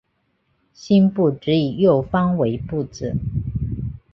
[0.73, 3.13] 辛部只以右方为部字。